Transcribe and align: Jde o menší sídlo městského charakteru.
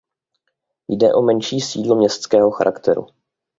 Jde 0.89 1.13
o 1.13 1.21
menší 1.21 1.59
sídlo 1.61 1.95
městského 1.95 2.51
charakteru. 2.51 3.07